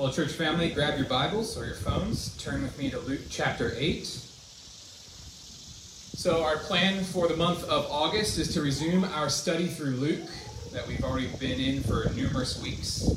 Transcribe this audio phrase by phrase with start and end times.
[0.00, 2.34] Well, church family, grab your Bibles or your phones.
[2.38, 4.06] Turn with me to Luke chapter 8.
[4.06, 10.26] So, our plan for the month of August is to resume our study through Luke
[10.72, 13.10] that we've already been in for numerous weeks.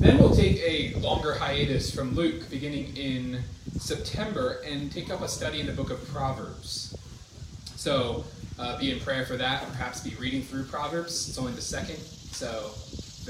[0.00, 3.44] Then we'll take a longer hiatus from Luke beginning in
[3.78, 6.98] September and take up a study in the book of Proverbs.
[7.76, 8.24] So,
[8.58, 11.28] uh, be in prayer for that, perhaps be reading through Proverbs.
[11.28, 11.98] It's only the second,
[12.32, 12.72] so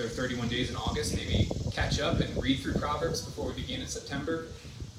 [0.01, 1.14] there are 31 days in August.
[1.14, 4.47] Maybe catch up and read through Proverbs before we begin in September.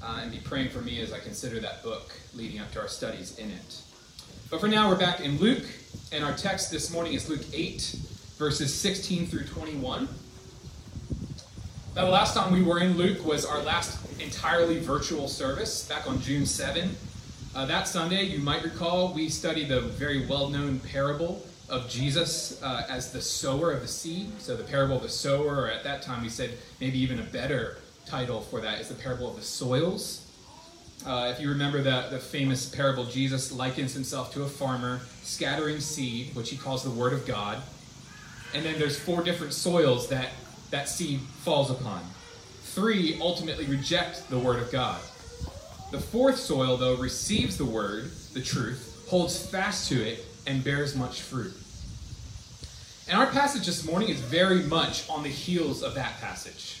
[0.00, 2.86] Uh, and be praying for me as I consider that book leading up to our
[2.86, 3.82] studies in it.
[4.48, 5.64] But for now, we're back in Luke,
[6.12, 7.96] and our text this morning is Luke 8,
[8.36, 10.08] verses 16 through 21.
[11.96, 16.08] Now, the last time we were in Luke was our last entirely virtual service back
[16.08, 16.94] on June 7.
[17.56, 22.62] Uh, that Sunday, you might recall, we studied the very well known parable of Jesus
[22.62, 24.30] uh, as the sower of the seed.
[24.40, 27.24] So, the parable of the sower, or at that time we said maybe even a
[27.24, 30.28] better title for that is the parable of the soils.
[31.06, 35.80] Uh, if you remember the, the famous parable, Jesus likens himself to a farmer scattering
[35.80, 37.60] seed, which he calls the Word of God.
[38.54, 40.28] And then there's four different soils that
[40.70, 42.02] that seed falls upon.
[42.62, 45.00] Three ultimately reject the Word of God.
[45.90, 50.96] The fourth soil, though, receives the word, the truth, holds fast to it, and bears
[50.96, 51.52] much fruit.
[53.08, 56.80] And our passage this morning is very much on the heels of that passage.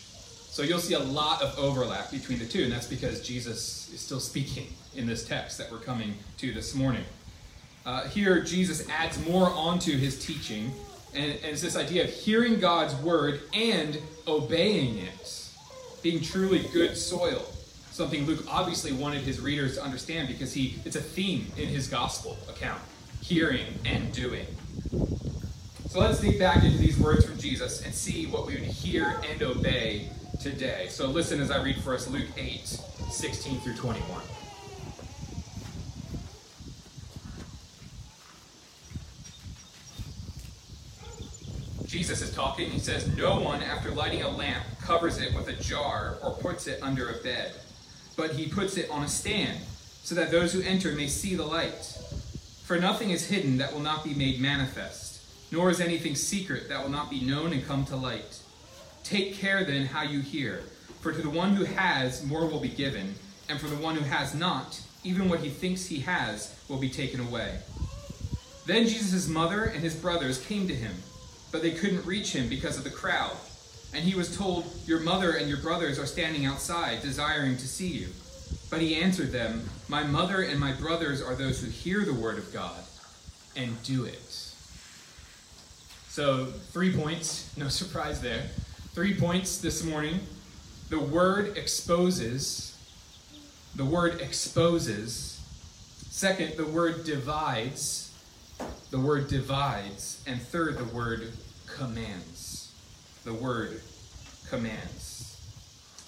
[0.50, 4.00] So you'll see a lot of overlap between the two, and that's because Jesus is
[4.00, 7.04] still speaking in this text that we're coming to this morning.
[7.84, 10.72] Uh, here, Jesus adds more onto his teaching,
[11.14, 13.98] and, and it's this idea of hearing God's word and
[14.28, 15.50] obeying it,
[16.02, 17.44] being truly good soil
[17.92, 21.88] something Luke obviously wanted his readers to understand because he it's a theme in his
[21.88, 22.80] gospel account
[23.20, 24.46] hearing and doing.
[25.92, 29.20] So let's think back into these words from Jesus and see what we would hear
[29.30, 30.08] and obey
[30.40, 30.86] today.
[30.88, 34.22] So listen as I read for us Luke 8, 16 through 21.
[41.86, 42.70] Jesus is talking.
[42.70, 46.66] He says, No one, after lighting a lamp, covers it with a jar or puts
[46.66, 47.52] it under a bed
[48.16, 49.58] but he puts it on a stand,
[50.02, 51.98] so that those who enter may see the light.
[52.64, 55.11] For nothing is hidden that will not be made manifest,
[55.52, 58.40] nor is anything secret that will not be known and come to light.
[59.04, 60.64] Take care then how you hear,
[61.00, 63.14] for to the one who has, more will be given,
[63.48, 66.90] and for the one who has not, even what he thinks he has will be
[66.90, 67.58] taken away.
[68.66, 70.94] Then Jesus' mother and his brothers came to him,
[71.52, 73.36] but they couldn't reach him because of the crowd
[73.94, 77.88] and he was told, Your mother and your brothers are standing outside, desiring to see
[77.88, 78.08] you.
[78.70, 82.38] But he answered them, My mother and my brothers are those who hear the word
[82.38, 82.80] of God
[83.54, 84.51] and do it.
[86.12, 88.42] So, three points, no surprise there.
[88.92, 90.20] Three points this morning.
[90.90, 92.76] The word exposes.
[93.76, 95.40] The word exposes.
[96.10, 98.14] Second, the word divides.
[98.90, 100.22] The word divides.
[100.26, 101.32] And third, the word
[101.66, 102.52] commands
[103.24, 103.80] the word
[104.48, 105.40] commands.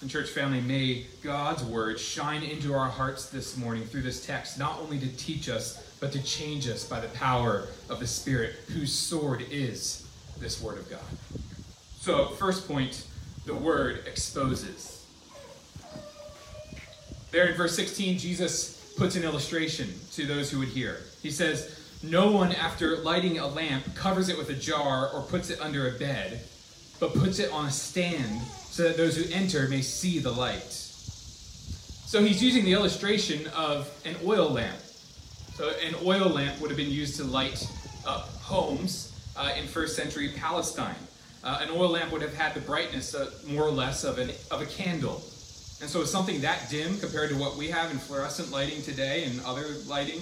[0.01, 4.59] And, church family, may God's word shine into our hearts this morning through this text,
[4.59, 8.57] not only to teach us, but to change us by the power of the Spirit,
[8.67, 10.07] whose sword is
[10.39, 10.99] this word of God.
[11.99, 13.07] So, first point
[13.47, 15.03] the word exposes.
[17.31, 20.99] There in verse 16, Jesus puts an illustration to those who would hear.
[21.23, 25.49] He says, No one, after lighting a lamp, covers it with a jar or puts
[25.49, 26.39] it under a bed
[26.99, 30.61] but puts it on a stand so that those who enter may see the light.
[30.61, 34.77] So he's using the illustration of an oil lamp.
[35.55, 37.65] So an oil lamp would have been used to light
[38.05, 40.97] up homes uh, in first century Palestine.
[41.45, 44.31] Uh, an oil lamp would have had the brightness, uh, more or less, of, an,
[44.51, 45.23] of a candle.
[45.79, 49.39] And so something that dim compared to what we have in fluorescent lighting today and
[49.45, 50.19] other lighting,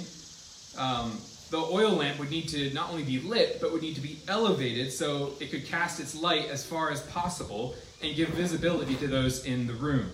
[0.77, 1.17] um,
[1.49, 4.19] the oil lamp would need to not only be lit, but would need to be
[4.27, 7.73] elevated so it could cast its light as far as possible
[8.03, 10.11] and give visibility to those in the room.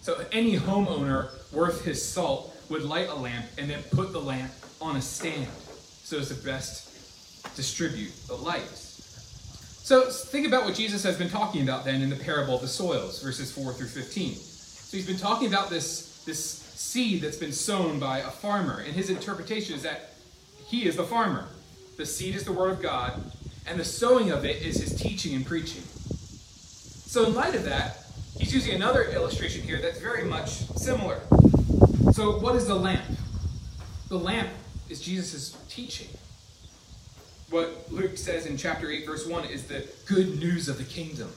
[0.00, 4.52] So any homeowner worth his salt would light a lamp and then put the lamp
[4.80, 5.46] on a stand
[6.02, 8.68] so as to best distribute the light.
[9.88, 12.68] So think about what Jesus has been talking about then in the parable of the
[12.68, 14.34] soils, verses 4 through 15.
[14.34, 18.94] So he's been talking about this, this seed that's been sown by a farmer, and
[18.94, 20.10] his interpretation is that
[20.66, 21.48] he is the farmer.
[21.96, 23.32] The seed is the word of God,
[23.66, 25.82] and the sowing of it is his teaching and preaching.
[25.82, 28.04] So, in light of that,
[28.38, 31.20] he's using another illustration here that's very much similar.
[32.18, 33.04] So, what is the lamp?
[34.08, 34.48] The lamp
[34.88, 36.08] is Jesus' teaching.
[37.48, 41.30] What Luke says in chapter 8, verse 1 is the good news of the kingdom.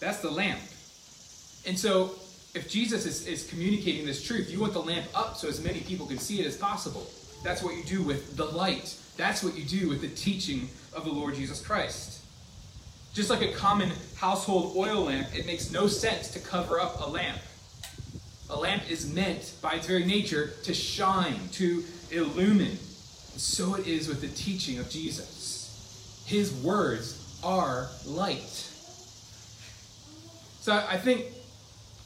[0.00, 0.58] That's the lamp.
[1.66, 2.12] And so,
[2.54, 5.80] if Jesus is, is communicating this truth, you want the lamp up so as many
[5.80, 7.06] people can see it as possible.
[7.44, 8.96] That's what you do with the light.
[9.18, 12.24] That's what you do with the teaching of the Lord Jesus Christ.
[13.12, 17.10] Just like a common household oil lamp, it makes no sense to cover up a
[17.10, 17.36] lamp.
[18.50, 22.78] A lamp is meant, by its very nature, to shine, to illumine.
[23.32, 26.24] And so it is with the teaching of Jesus.
[26.26, 28.66] His words are light.
[30.60, 31.26] So I think,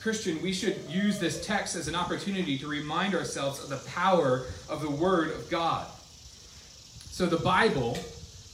[0.00, 4.46] Christian, we should use this text as an opportunity to remind ourselves of the power
[4.68, 5.86] of the Word of God.
[7.10, 7.96] So the Bible,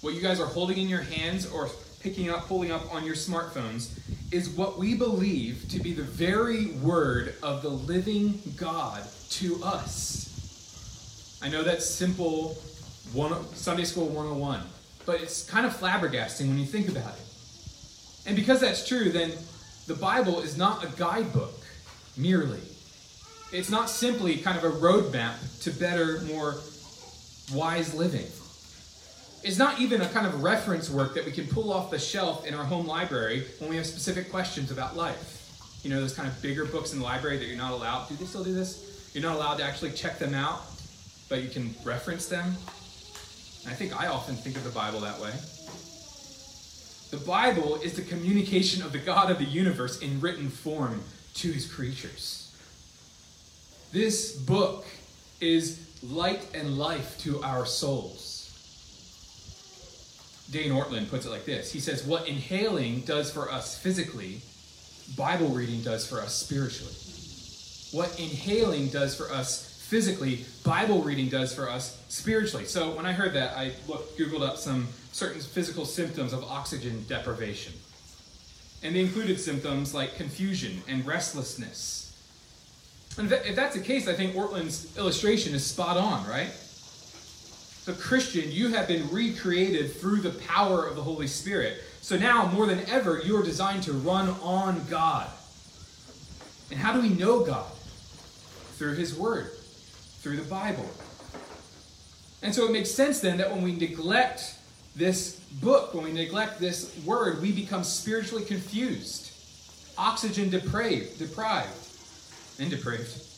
[0.00, 1.69] what you guys are holding in your hands or
[2.00, 3.99] picking up, pulling up on your smartphones,
[4.32, 11.38] is what we believe to be the very word of the living God to us.
[11.43, 12.58] I know that's simple
[13.12, 14.62] one, Sunday School 101,
[15.05, 17.25] but it's kind of flabbergasting when you think about it.
[18.26, 19.32] And because that's true, then
[19.87, 21.55] the Bible is not a guidebook
[22.17, 22.61] merely.
[23.53, 26.56] It's not simply kind of a roadmap to better, more
[27.53, 28.26] wise living.
[29.42, 32.46] It's not even a kind of reference work that we can pull off the shelf
[32.46, 35.81] in our home library when we have specific questions about life.
[35.82, 38.16] You know, those kind of bigger books in the library that you're not allowed, do
[38.16, 39.10] they still do this?
[39.14, 40.60] You're not allowed to actually check them out,
[41.31, 42.54] but you can reference them.
[43.64, 45.32] And I think I often think of the Bible that way.
[47.10, 51.02] The Bible is the communication of the God of the universe in written form
[51.34, 52.54] to his creatures.
[53.90, 54.84] This book
[55.40, 58.30] is light and life to our souls.
[60.50, 64.41] Dane Ortlund puts it like this He says, What inhaling does for us physically,
[65.17, 66.94] Bible reading does for us spiritually.
[67.93, 72.64] What inhaling does for us physically, Bible reading does for us spiritually.
[72.64, 77.05] So when I heard that, I looked, Googled up some certain physical symptoms of oxygen
[77.08, 77.73] deprivation.
[78.85, 82.17] And they included symptoms like confusion and restlessness.
[83.19, 86.50] And if that's the case, I think Ortlund's illustration is spot on, right?
[87.82, 91.82] So, Christian, you have been recreated through the power of the Holy Spirit.
[92.03, 95.29] So now, more than ever, you are designed to run on God.
[96.71, 97.71] And how do we know God?
[98.77, 99.50] Through His Word,
[100.21, 100.88] through the Bible.
[102.43, 104.56] And so it makes sense then that when we neglect
[104.94, 109.31] this book, when we neglect this word, we become spiritually confused,
[109.97, 111.69] oxygen depraved, deprived,
[112.59, 113.30] and depraved.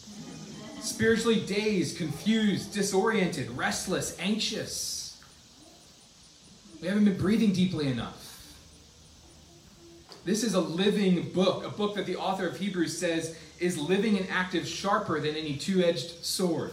[0.82, 5.20] Spiritually dazed, confused, disoriented, restless, anxious.
[6.80, 8.18] We haven't been breathing deeply enough.
[10.24, 14.18] This is a living book, a book that the author of Hebrews says is living
[14.18, 16.72] and active, sharper than any two edged sword.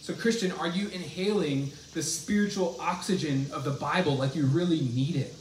[0.00, 5.14] So, Christian, are you inhaling the spiritual oxygen of the Bible like you really need
[5.14, 5.34] it?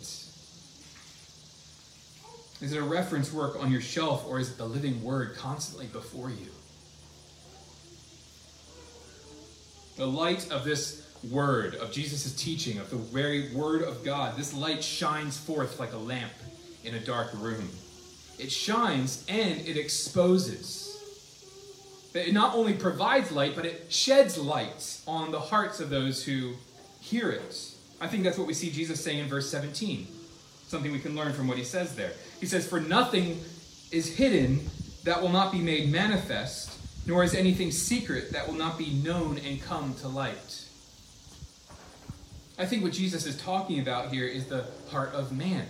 [2.61, 5.87] Is it a reference work on your shelf, or is it the living word constantly
[5.87, 6.47] before you?
[9.97, 14.53] The light of this word, of Jesus' teaching, of the very word of God, this
[14.53, 16.31] light shines forth like a lamp
[16.83, 17.67] in a dark room.
[18.37, 20.83] It shines and it exposes.
[22.13, 26.53] It not only provides light, but it sheds light on the hearts of those who
[27.01, 27.73] hear it.
[27.99, 30.07] I think that's what we see Jesus saying in verse 17.
[30.67, 32.11] Something we can learn from what he says there.
[32.39, 33.39] He says, For nothing
[33.91, 34.69] is hidden
[35.03, 36.76] that will not be made manifest
[37.07, 40.65] nor is anything secret that will not be known and come to light.
[42.59, 45.65] I think what Jesus is talking about here is the heart of man.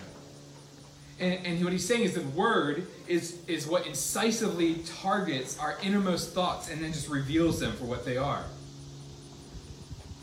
[1.20, 6.34] And, and what he's saying is the word is, is what incisively targets our innermost
[6.34, 8.44] thoughts and then just reveals them for what they are.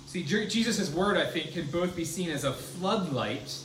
[0.06, 3.56] See, Jesus' word, I think, can both be seen as a floodlight,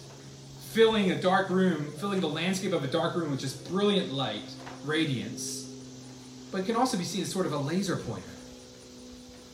[0.72, 4.42] filling a dark room, filling the landscape of a dark room with just brilliant light,
[4.84, 5.59] radiance
[6.52, 8.24] but it can also be seen as sort of a laser pointer,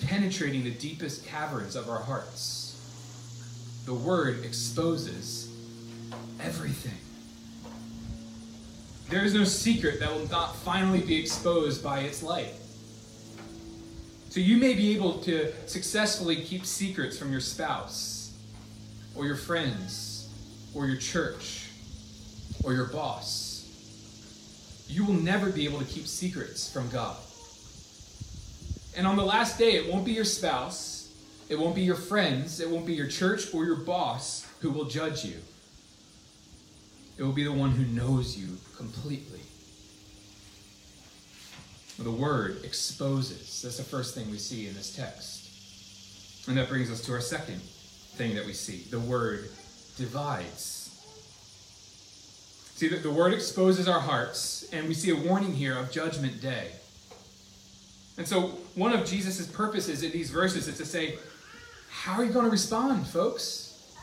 [0.05, 2.61] penetrating the deepest caverns of our hearts.
[3.85, 5.49] The Word exposes
[6.41, 6.97] everything.
[9.09, 12.53] There is no secret that will not finally be exposed by its light.
[14.29, 18.33] So you may be able to successfully keep secrets from your spouse,
[19.15, 20.29] or your friends,
[20.73, 21.69] or your church,
[22.63, 23.44] or your boss
[24.87, 27.17] you will never be able to keep secrets from God.
[28.97, 31.11] And on the last day, it won't be your spouse,
[31.49, 34.85] it won't be your friends, it won't be your church or your boss who will
[34.85, 35.37] judge you.
[37.17, 39.39] It will be the one who knows you completely.
[41.97, 43.61] The word exposes.
[43.61, 46.47] That's the first thing we see in this text.
[46.47, 47.61] And that brings us to our second
[48.15, 49.49] thing that we see the word
[49.97, 50.84] divides.
[52.75, 56.41] See, that the word exposes our hearts, and we see a warning here of judgment
[56.41, 56.71] day.
[58.17, 61.17] And so, one of Jesus' purposes in these verses is to say,
[61.89, 63.95] How are you going to respond, folks?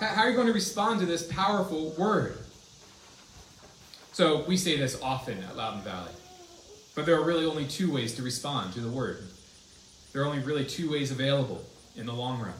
[0.00, 2.38] How are you going to respond to this powerful word?
[4.12, 6.12] So, we say this often at Loudon Valley,
[6.94, 9.22] but there are really only two ways to respond to the word.
[10.14, 11.62] There are only really two ways available
[11.94, 12.54] in the long run.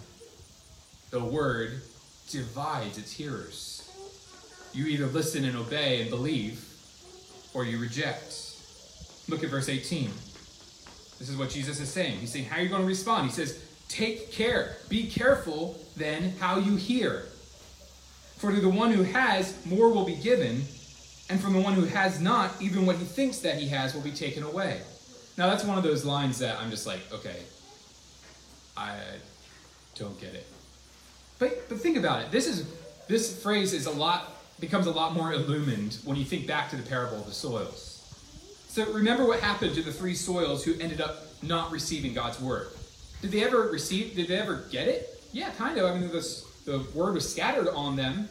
[1.10, 1.80] The word
[2.28, 3.77] divides its hearers.
[4.78, 6.64] You either listen and obey and believe,
[7.52, 8.54] or you reject.
[9.28, 10.08] Look at verse 18.
[11.18, 12.20] This is what Jesus is saying.
[12.20, 13.24] He's saying, How are you going to respond?
[13.24, 14.76] He says, Take care.
[14.88, 17.24] Be careful then how you hear.
[18.36, 20.62] For to the one who has, more will be given,
[21.28, 24.02] and from the one who has not, even what he thinks that he has will
[24.02, 24.80] be taken away.
[25.36, 27.40] Now, that's one of those lines that I'm just like, okay,
[28.76, 28.96] I
[29.96, 30.46] don't get it.
[31.40, 32.30] But, but think about it.
[32.30, 32.72] This is
[33.08, 36.76] this phrase is a lot becomes a lot more illumined when you think back to
[36.76, 37.94] the parable of the soils.
[38.68, 42.68] So remember what happened to the three soils who ended up not receiving God's word.
[43.22, 44.14] Did they ever receive?
[44.14, 45.22] Did they ever get it?
[45.32, 45.86] Yeah, kind of.
[45.86, 48.28] I mean, the, the word was scattered on them,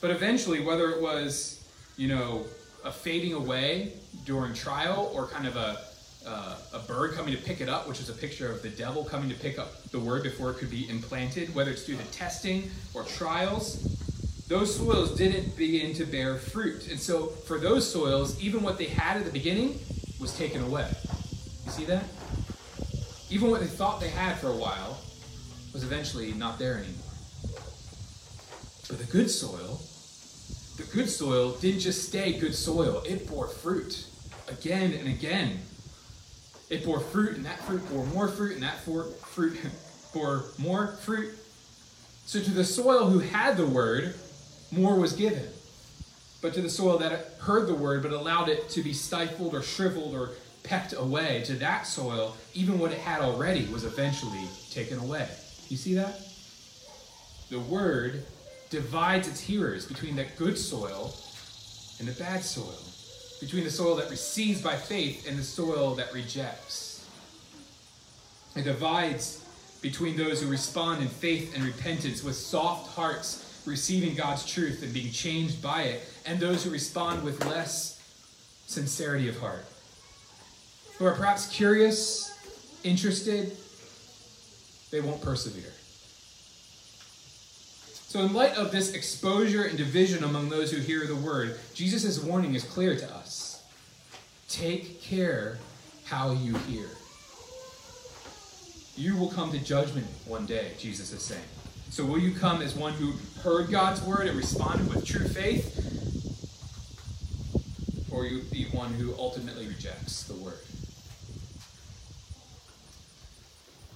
[0.00, 1.64] but eventually, whether it was
[1.96, 2.46] you know
[2.84, 3.92] a fading away
[4.24, 5.78] during trial or kind of a
[6.26, 9.04] uh, a bird coming to pick it up, which is a picture of the devil
[9.04, 12.04] coming to pick up the word before it could be implanted, whether it's through the
[12.04, 14.01] testing or trials,
[14.52, 16.88] those soils didn't begin to bear fruit.
[16.88, 19.78] And so for those soils, even what they had at the beginning
[20.20, 20.90] was taken away.
[21.64, 22.04] You see that?
[23.30, 24.98] Even what they thought they had for a while
[25.72, 26.98] was eventually not there anymore.
[28.88, 29.80] But the good soil,
[30.76, 34.04] the good soil didn't just stay good soil, it bore fruit
[34.48, 35.60] again and again.
[36.68, 39.58] It bore fruit, and that fruit bore more fruit, and that fruit
[40.12, 41.34] bore more fruit.
[42.26, 44.14] So to the soil who had the word,
[44.72, 45.48] more was given.
[46.40, 49.62] But to the soil that heard the word but allowed it to be stifled or
[49.62, 50.30] shriveled or
[50.64, 55.28] pecked away, to that soil, even what it had already was eventually taken away.
[55.68, 56.20] You see that?
[57.50, 58.24] The word
[58.70, 61.14] divides its hearers between the good soil
[61.98, 62.78] and the bad soil,
[63.40, 67.06] between the soil that receives by faith and the soil that rejects.
[68.56, 69.44] It divides
[69.82, 74.92] between those who respond in faith and repentance with soft hearts receiving God's truth and
[74.92, 78.00] being changed by it, and those who respond with less
[78.66, 79.64] sincerity of heart,
[80.98, 82.38] who are perhaps curious,
[82.84, 83.56] interested,
[84.90, 85.72] they won't persevere.
[88.12, 92.22] So, in light of this exposure and division among those who hear the word, Jesus'
[92.22, 93.64] warning is clear to us.
[94.50, 95.58] Take care
[96.04, 96.88] how you hear.
[98.96, 101.40] You will come to judgment one day, Jesus is saying.
[101.92, 105.76] So will you come as one who heard God's word and responded with true faith?
[108.10, 110.56] Or you be one who ultimately rejects the word?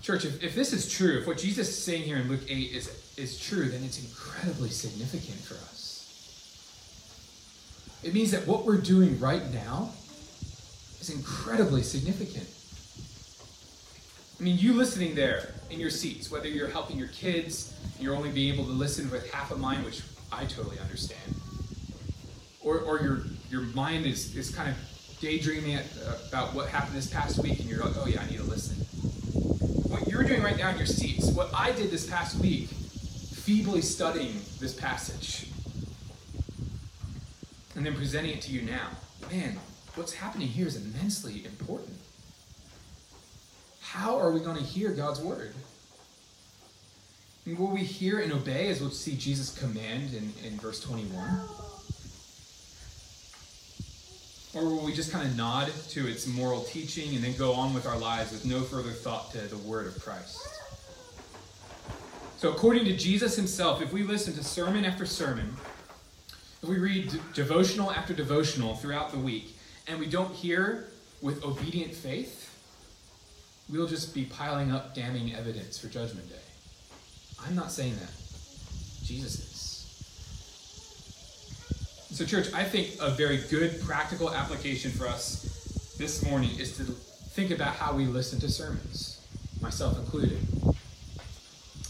[0.03, 2.55] Church, if, if this is true, if what Jesus is saying here in Luke 8
[2.55, 6.05] is, is true, then it's incredibly significant for us.
[8.05, 9.89] It means that what we're doing right now
[11.01, 12.47] is incredibly significant.
[14.39, 18.31] I mean, you listening there in your seats, whether you're helping your kids, you're only
[18.31, 21.35] being able to listen with half a mind, which I totally understand,
[22.61, 24.77] or, or your, your mind is, is kind of
[25.21, 25.79] daydreaming
[26.29, 28.77] about what happened this past week, and you're like, oh yeah, I need to listen.
[29.91, 33.81] What you're doing right now in your seats, what I did this past week, feebly
[33.81, 35.49] studying this passage,
[37.75, 38.89] and then presenting it to you now,
[39.31, 39.59] man,
[39.95, 41.96] what's happening here is immensely important
[43.97, 45.55] how are we going to hear God's word?
[47.47, 51.41] Will we hear and obey as we'll see Jesus command in, in verse 21?
[54.53, 57.73] Or will we just kind of nod to its moral teaching and then go on
[57.73, 60.47] with our lives with no further thought to the word of Christ?
[62.37, 65.57] So, according to Jesus himself, if we listen to sermon after sermon,
[66.63, 69.57] if we read devotional after devotional throughout the week,
[69.89, 70.89] and we don't hear
[71.23, 72.46] with obedient faith,
[73.69, 76.37] we'll just be piling up damning evidence for Judgment Day.
[77.45, 78.11] I'm not saying that.
[79.05, 79.57] Jesus is.
[82.17, 86.85] So, church, I think a very good practical application for us this morning is to
[86.85, 89.21] think about how we listen to sermons,
[89.61, 90.39] myself included.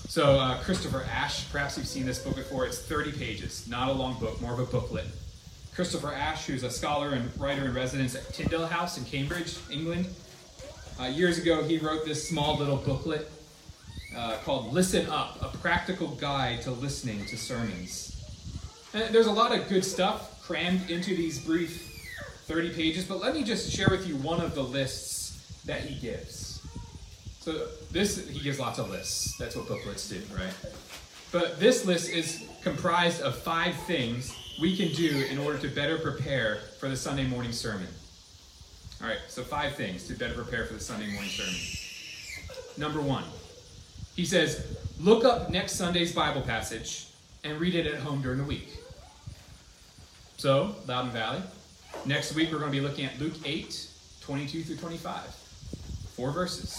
[0.08, 2.66] So, uh, Christopher Ash, perhaps you've seen this book before.
[2.66, 5.06] It's 30 pages, not a long book, more of a booklet.
[5.74, 10.06] Christopher Ash, who's a scholar and writer in residence at Tyndale House in Cambridge, England,
[11.00, 13.30] uh, years ago, he wrote this small little booklet
[14.16, 18.12] uh, called Listen Up A Practical Guide to Listening to Sermons.
[18.94, 21.82] Uh, There's a lot of good stuff crammed into these brief
[22.46, 26.00] 30 pages, but let me just share with you one of the lists that he
[26.00, 26.60] gives.
[27.40, 29.36] So this he gives lots of lists.
[29.38, 30.52] That's what booklets do, right?
[31.30, 35.98] But this list is comprised of five things we can do in order to better
[35.98, 37.88] prepare for the Sunday morning sermon.
[39.02, 41.54] All right, so five things to better prepare for the Sunday morning sermon.
[42.78, 43.24] Number one,
[44.14, 47.08] he says, look up next Sunday's Bible passage
[47.44, 48.70] and read it at home during the week.
[50.38, 51.42] So, Loudon Valley,
[52.06, 53.86] next week we're going to be looking at Luke 8,
[54.22, 55.22] 22 through 25.
[56.16, 56.78] Four verses.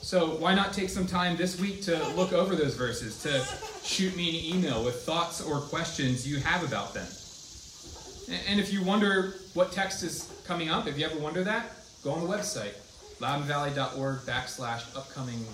[0.00, 3.44] So, why not take some time this week to look over those verses, to
[3.86, 7.06] shoot me an email with thoughts or questions you have about them?
[8.48, 11.72] And if you wonder what text is coming up, if you ever wonder that,
[12.02, 12.74] go on the website,
[13.20, 15.44] loudonvalley.org backslash upcoming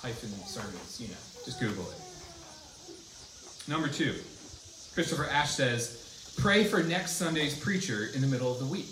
[0.00, 1.00] hyphen sermons.
[1.00, 2.00] You know, just Google it.
[3.68, 4.14] Number two,
[4.94, 8.88] Christopher Ash says, pray for next Sunday's preacher in the middle of the week.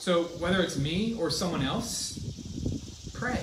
[0.00, 2.18] So whether it's me or someone else,
[3.12, 3.42] pray.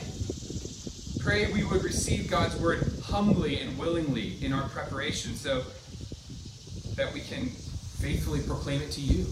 [1.19, 5.63] Pray we would receive God's word humbly and willingly in our preparation so
[6.95, 7.47] that we can
[7.99, 9.25] faithfully proclaim it to you.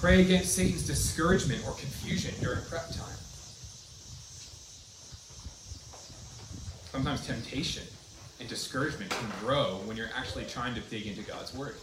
[0.00, 3.18] Pray against Satan's discouragement or confusion during prep time.
[6.90, 7.82] Sometimes temptation
[8.40, 11.76] and discouragement can grow when you're actually trying to dig into God's Word.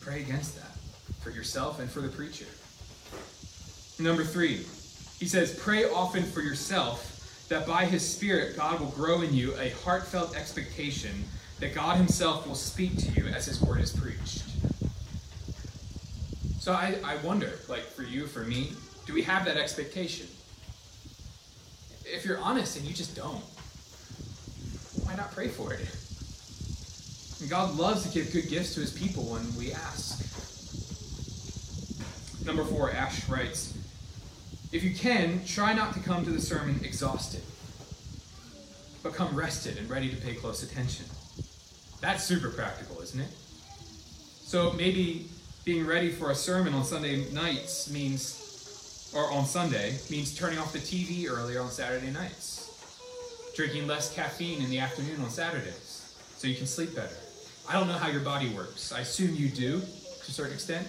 [0.00, 0.76] Pray against that
[1.22, 2.44] for yourself and for the preacher.
[3.98, 4.66] Number three,
[5.18, 9.54] he says, pray often for yourself that by his Spirit God will grow in you
[9.58, 11.24] a heartfelt expectation
[11.58, 14.42] that God himself will speak to you as his word is preached.
[16.64, 18.72] So I, I wonder, like for you, for me,
[19.04, 20.26] do we have that expectation?
[22.06, 23.44] If you're honest and you just don't,
[25.04, 25.86] why not pray for it?
[27.42, 30.24] And God loves to give good gifts to his people when we ask.
[32.46, 33.76] Number four, Ash writes,
[34.72, 37.42] if you can, try not to come to the sermon exhausted,
[39.02, 41.04] but come rested and ready to pay close attention.
[42.00, 43.32] That's super practical, isn't it?
[44.46, 45.28] So maybe
[45.64, 50.72] being ready for a sermon on Sunday nights means, or on Sunday, means turning off
[50.74, 56.46] the TV earlier on Saturday nights, drinking less caffeine in the afternoon on Saturdays, so
[56.46, 57.16] you can sleep better.
[57.66, 58.92] I don't know how your body works.
[58.92, 60.86] I assume you do, to a certain extent.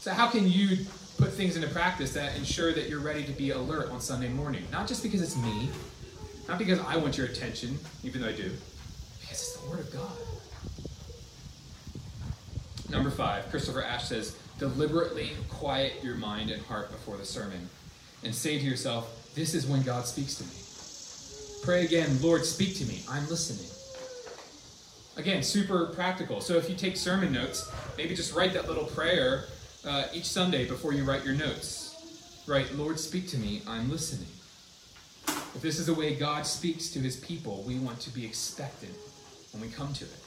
[0.00, 0.86] So, how can you
[1.18, 4.64] put things into practice that ensure that you're ready to be alert on Sunday morning?
[4.72, 5.68] Not just because it's me,
[6.48, 8.50] not because I want your attention, even though I do,
[9.20, 10.35] because it's the Word of God.
[12.90, 17.68] Number five, Christopher Ash says, deliberately quiet your mind and heart before the sermon
[18.24, 20.50] and say to yourself, This is when God speaks to me.
[21.64, 23.02] Pray again, Lord, speak to me.
[23.10, 23.70] I'm listening.
[25.16, 26.40] Again, super practical.
[26.40, 29.46] So if you take sermon notes, maybe just write that little prayer
[29.84, 32.44] uh, each Sunday before you write your notes.
[32.46, 33.62] Write, Lord, speak to me.
[33.66, 34.28] I'm listening.
[35.54, 38.94] If this is the way God speaks to his people, we want to be expectant
[39.52, 40.25] when we come to it.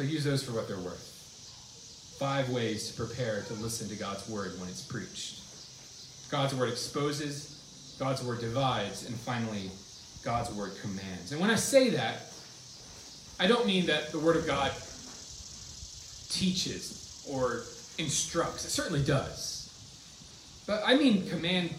[0.00, 2.16] So use those for what they're worth.
[2.18, 5.42] Five ways to prepare to listen to God's word when it's preached.
[6.30, 9.70] God's word exposes, God's word divides, and finally,
[10.24, 11.32] God's word commands.
[11.32, 12.32] And when I say that,
[13.38, 14.70] I don't mean that the word of God
[16.30, 17.64] teaches or
[17.98, 18.64] instructs.
[18.64, 20.64] It certainly does.
[20.66, 21.74] But I mean command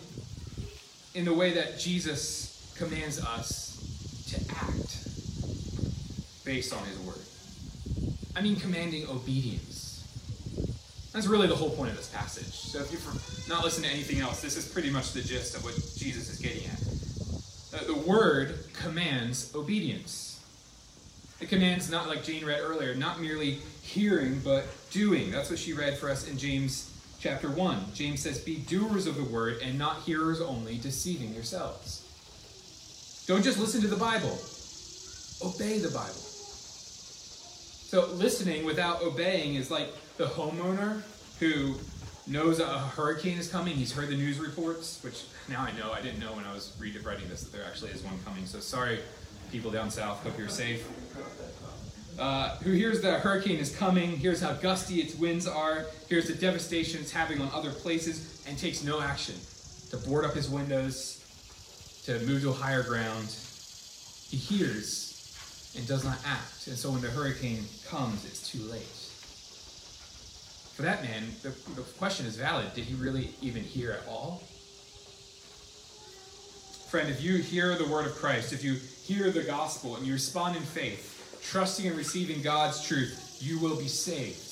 [1.16, 5.06] in the way that Jesus commands us to act
[6.46, 7.18] based on his word.
[8.36, 9.92] I mean commanding obedience.
[11.14, 12.46] That's really the whole point of this passage.
[12.46, 13.02] So if you're
[13.50, 16.40] not listening to anything else, this is pretty much the gist of what Jesus is
[16.40, 17.82] getting at.
[17.82, 20.40] Uh, the word commands obedience.
[21.42, 25.32] It commands not like Jane read earlier, not merely hearing, but doing.
[25.32, 27.86] That's what she read for us in James chapter 1.
[27.94, 32.08] James says, Be doers of the word and not hearers only, deceiving yourselves.
[33.28, 34.40] Don't just listen to the Bible,
[35.44, 36.31] obey the Bible.
[37.92, 41.02] So, listening without obeying is like the homeowner
[41.42, 41.76] who
[42.26, 43.76] knows a hurricane is coming.
[43.76, 45.92] He's heard the news reports, which now I know.
[45.92, 46.72] I didn't know when I was
[47.04, 48.46] writing this that there actually is one coming.
[48.46, 49.00] So, sorry,
[49.52, 50.24] people down south.
[50.24, 50.88] Hope you're safe.
[52.18, 56.36] Uh, who hears the hurricane is coming, hears how gusty its winds are, hears the
[56.36, 59.36] devastation it's having on other places, and takes no action
[59.90, 61.26] to board up his windows,
[62.06, 63.28] to move to higher ground.
[64.30, 65.11] He hears
[65.76, 66.68] and does not act.
[66.68, 68.82] And so when the hurricane comes, it's too late.
[70.76, 72.74] For that man, the, the question is valid.
[72.74, 74.42] Did he really even hear at all?
[76.90, 78.74] Friend, if you hear the word of Christ, if you
[79.06, 83.78] hear the gospel and you respond in faith, trusting and receiving God's truth, you will
[83.78, 84.48] be saved.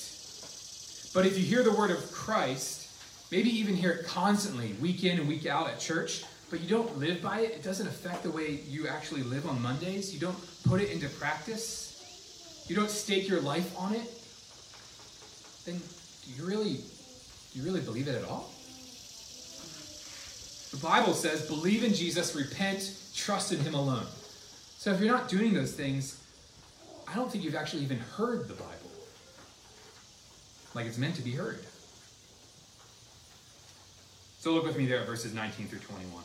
[1.13, 2.89] But if you hear the word of Christ,
[3.31, 6.97] maybe even hear it constantly, week in and week out at church, but you don't
[6.97, 10.37] live by it, it doesn't affect the way you actually live on Mondays, you don't
[10.63, 14.07] put it into practice, you don't stake your life on it,
[15.65, 16.79] then do you really
[17.51, 18.51] do you really believe it at all?
[20.71, 24.05] The Bible says, believe in Jesus, repent, trust in him alone.
[24.77, 26.23] So if you're not doing those things,
[27.07, 28.89] I don't think you've actually even heard the Bible
[30.75, 31.59] like it's meant to be heard.
[34.39, 36.23] So look with me there at verses 19 through 21.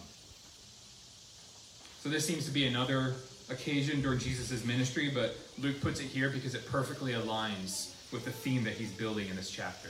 [2.04, 3.14] So this seems to be another
[3.48, 8.30] occasion during Jesus' ministry, but Luke puts it here because it perfectly aligns with the
[8.30, 9.88] theme that he's building in this chapter.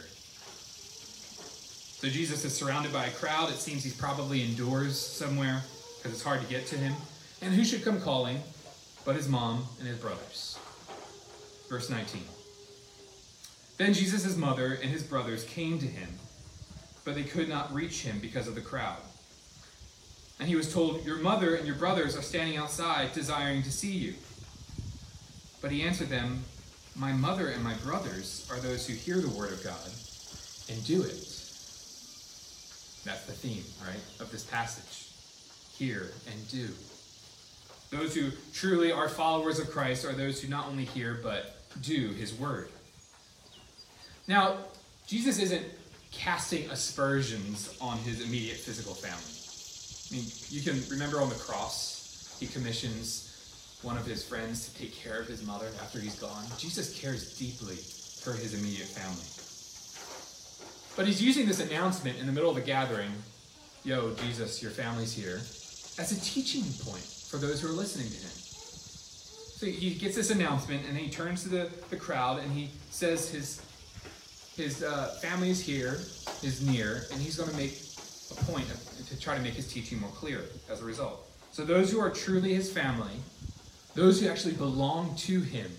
[1.98, 3.50] So Jesus is surrounded by a crowd.
[3.50, 5.60] It seems he's probably indoors somewhere
[5.96, 6.94] because it's hard to get to him.
[7.42, 8.38] And who should come calling
[9.04, 10.56] but his mom and his brothers?
[11.68, 12.22] Verse 19.
[13.76, 16.10] Then Jesus' mother and his brothers came to him,
[17.04, 19.00] but they could not reach him because of the crowd.
[20.38, 23.92] And he was told, Your mother and your brothers are standing outside, desiring to see
[23.92, 24.14] you.
[25.62, 26.44] But he answered them,
[26.96, 29.90] My mother and my brothers are those who hear the word of God
[30.70, 31.14] and do it.
[33.04, 35.10] That's the theme, right, of this passage.
[35.76, 36.68] Hear and do.
[37.90, 42.08] Those who truly are followers of Christ are those who not only hear, but do
[42.08, 42.68] his word.
[44.26, 44.56] Now,
[45.06, 45.64] Jesus isn't
[46.10, 49.33] casting aspersions on his immediate physical family.
[50.10, 54.78] I mean, you can remember on the cross, he commissions one of his friends to
[54.78, 56.44] take care of his mother after he's gone.
[56.58, 59.28] Jesus cares deeply for his immediate family.
[60.96, 63.10] But he's using this announcement in the middle of the gathering
[63.84, 65.36] Yo, Jesus, your family's here,
[66.02, 68.32] as a teaching point for those who are listening to him.
[69.60, 73.28] So he gets this announcement and he turns to the, the crowd and he says
[73.28, 73.60] his
[74.56, 75.98] his uh, family is here,
[76.42, 77.76] is near, and he's going to make
[78.30, 81.28] a point of, to try to make his teaching more clear as a result.
[81.52, 83.12] So those who are truly his family,
[83.94, 85.70] those who actually belong to him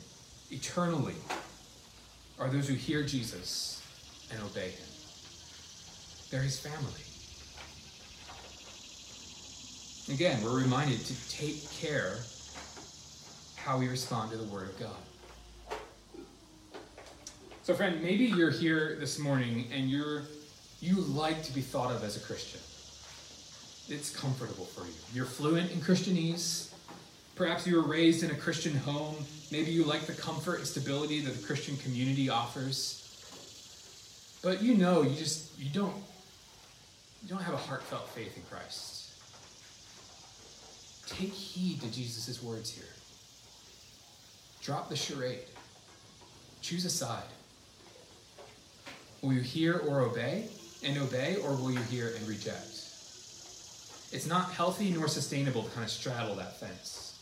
[0.51, 1.15] eternally,
[2.39, 3.81] are those who hear Jesus
[4.31, 4.88] and obey him.
[6.29, 7.01] They're his family.
[10.13, 12.17] Again, we're reminded to take care
[13.55, 15.77] how we respond to the Word of God.
[17.63, 20.21] So, friend, maybe you're here this morning and you're
[20.81, 22.59] you like to be thought of as a Christian.
[23.87, 24.93] It's comfortable for you.
[25.13, 26.71] You're fluent in Christianese.
[27.35, 29.15] Perhaps you were raised in a Christian home.
[29.51, 33.01] Maybe you like the comfort and stability that the Christian community offers.
[34.41, 35.95] But you know, you just you don't
[37.23, 39.11] you don't have a heartfelt faith in Christ.
[41.07, 42.85] Take heed to Jesus' words here.
[44.61, 45.39] Drop the charade.
[46.61, 47.23] Choose a side.
[49.21, 50.47] Will you hear or obey
[50.83, 52.84] and obey, or will you hear and reject?
[54.15, 57.19] It's not healthy nor sustainable to kind of straddle that fence.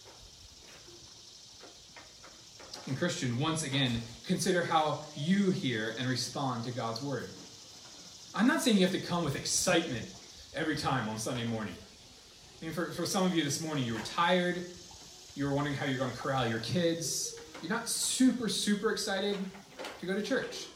[2.85, 7.29] And Christian, once again, consider how you hear and respond to God's word.
[8.35, 10.05] I'm not saying you have to come with excitement
[10.55, 11.73] every time on Sunday morning.
[12.61, 14.57] I mean, for, for some of you this morning, you were tired,
[15.33, 17.39] you were wondering how you're going to corral your kids.
[17.63, 19.35] You're not super, super excited
[19.99, 20.67] to go to church.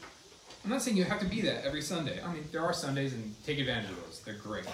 [0.64, 2.20] I'm not saying you have to be that every Sunday.
[2.20, 4.20] I mean, there are Sundays and take advantage of those.
[4.24, 4.64] They're great.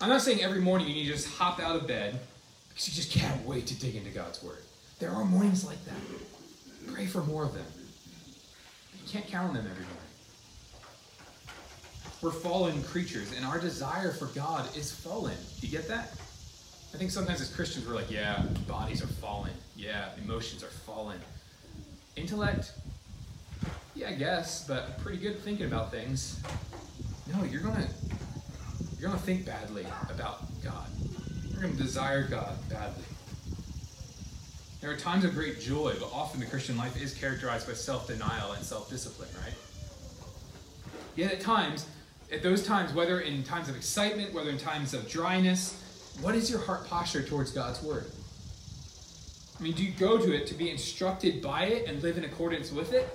[0.00, 2.20] I'm not saying every morning you need to just hop out of bed
[2.68, 4.62] because you just can't wait to dig into God's Word.
[4.98, 6.92] There are mornings like that.
[6.92, 7.64] Pray for more of them.
[9.02, 10.02] You can't count on them every morning.
[12.20, 15.36] We're fallen creatures, and our desire for God is fallen.
[15.60, 16.12] You get that?
[16.94, 19.52] I think sometimes as Christians we're like, yeah, bodies are fallen.
[19.76, 21.18] Yeah, emotions are fallen.
[22.16, 22.72] Intellect,
[23.94, 26.40] yeah, I guess, but pretty good thinking about things.
[27.34, 27.88] No, you're gonna
[29.06, 30.88] you're gonna think badly about God.
[31.52, 33.04] You're gonna desire God badly.
[34.80, 38.50] There are times of great joy, but often the Christian life is characterized by self-denial
[38.50, 39.54] and self-discipline, right?
[41.14, 41.86] Yet at times,
[42.32, 45.80] at those times, whether in times of excitement, whether in times of dryness,
[46.20, 48.06] what is your heart posture towards God's word?
[49.56, 52.24] I mean, do you go to it to be instructed by it and live in
[52.24, 53.08] accordance with it?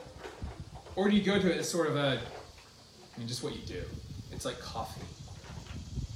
[0.96, 2.22] Or do you go to it as sort of a,
[3.14, 3.84] I mean, just what you do?
[4.32, 5.02] It's like coffee,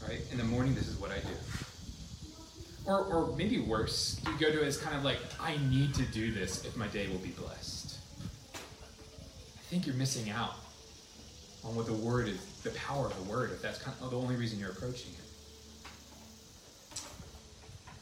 [0.08, 0.22] right?
[0.32, 1.36] In the morning, this is what I do.
[2.86, 6.04] Or, or maybe worse, you go to it as kind of like, I need to
[6.04, 7.98] do this if my day will be blessed?
[8.56, 10.56] I think you're missing out
[11.64, 14.18] on what the word is, the power of the word, if that's kind of the
[14.18, 17.02] only reason you're approaching it.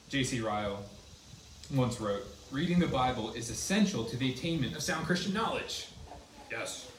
[0.10, 0.42] J.C.
[0.42, 0.84] Ryle
[1.74, 5.88] once wrote, reading the Bible is essential to the attainment of sound Christian knowledge.
[6.52, 6.92] Yes.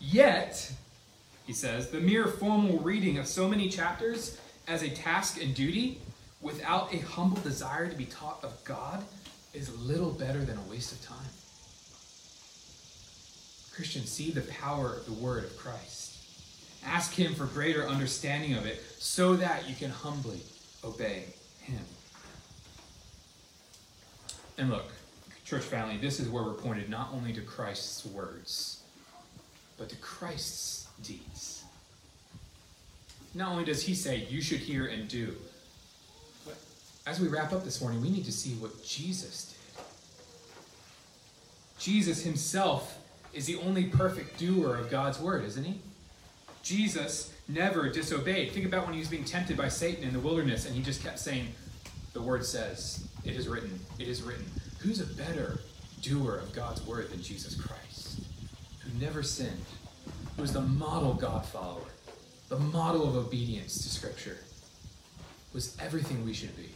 [0.00, 0.72] Yet,
[1.46, 5.98] he says, the mere formal reading of so many chapters as a task and duty
[6.40, 9.04] without a humble desire to be taught of God
[9.52, 11.28] is little better than a waste of time.
[13.72, 16.16] Christians, see the power of the word of Christ.
[16.84, 20.40] Ask him for greater understanding of it so that you can humbly
[20.84, 21.24] obey
[21.62, 21.84] him.
[24.56, 24.92] And look,
[25.44, 28.83] church family, this is where we're pointed not only to Christ's words,
[29.78, 31.64] but to Christ's deeds.
[33.34, 35.34] Not only does he say, you should hear and do,
[36.44, 36.56] but
[37.06, 39.84] as we wrap up this morning, we need to see what Jesus did.
[41.78, 42.98] Jesus himself
[43.32, 45.80] is the only perfect doer of God's word, isn't he?
[46.62, 48.52] Jesus never disobeyed.
[48.52, 51.02] Think about when he was being tempted by Satan in the wilderness and he just
[51.02, 51.48] kept saying,
[52.12, 54.44] The word says, it is written, it is written.
[54.78, 55.60] Who's a better
[56.00, 57.83] doer of God's word than Jesus Christ,
[58.84, 59.64] who never sinned,
[60.36, 61.80] who was the model God follower,
[62.48, 64.38] the model of obedience to Scripture,
[65.52, 66.70] was everything we should be.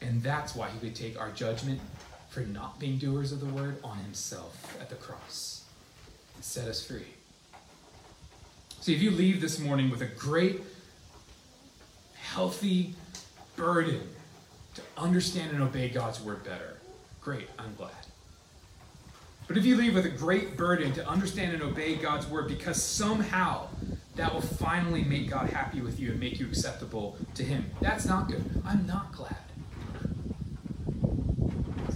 [0.00, 1.80] And that's why he could take our judgment
[2.28, 5.64] for not being doers of the word on himself at the cross
[6.34, 7.06] and set us free.
[8.80, 10.60] See, if you leave this morning with a great,
[12.16, 12.94] healthy
[13.54, 14.00] burden
[14.74, 16.78] to understand and obey God's word better,
[17.20, 17.92] great, I'm glad.
[19.48, 22.82] But if you leave with a great burden to understand and obey God's word because
[22.82, 23.68] somehow
[24.16, 28.06] that will finally make God happy with you and make you acceptable to Him, that's
[28.06, 28.62] not good.
[28.64, 29.36] I'm not glad.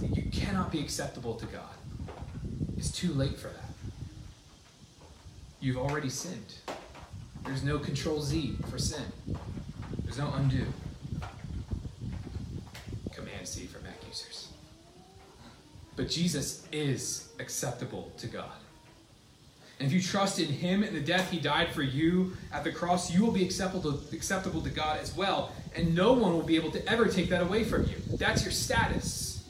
[0.01, 1.63] You cannot be acceptable to God.
[2.77, 3.71] It's too late for that.
[5.59, 6.55] You've already sinned.
[7.45, 9.05] There's no control Z for sin.
[10.03, 10.65] There's no undo.
[13.13, 13.76] Command C for.
[15.97, 18.51] But Jesus is acceptable to God.
[19.79, 22.71] And if you trust in him and the death he died for you at the
[22.71, 25.51] cross, you will be acceptable to, acceptable to God as well.
[25.75, 27.95] And no one will be able to ever take that away from you.
[28.13, 29.43] That's your status.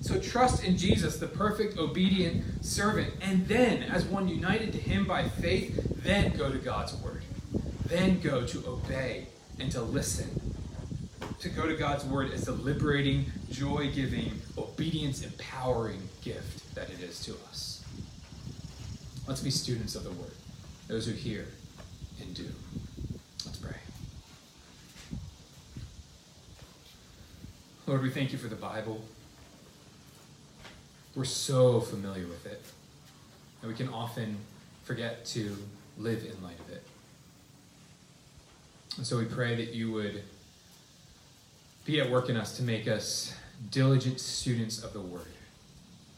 [0.00, 3.12] So trust in Jesus, the perfect, obedient servant.
[3.20, 7.22] And then, as one united to him by faith, then go to God's word.
[7.86, 10.43] Then go to obey and to listen
[11.44, 17.02] to go to God's word is the liberating, joy giving, obedience empowering gift that it
[17.02, 17.84] is to us.
[19.28, 20.32] Let's be students of the word,
[20.88, 21.46] those who hear
[22.18, 22.46] and do.
[23.44, 23.76] Let's pray.
[27.86, 29.04] Lord, we thank you for the Bible.
[31.14, 32.62] We're so familiar with it,
[33.60, 34.38] and we can often
[34.84, 35.54] forget to
[35.98, 36.82] live in light of it.
[38.96, 40.22] And so we pray that you would
[41.84, 43.34] be at work in us to make us
[43.70, 45.26] diligent students of the Word,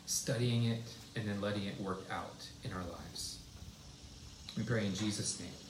[0.06, 0.82] studying it
[1.16, 3.38] and then letting it work out in our lives.
[4.56, 5.65] We pray in Jesus' name.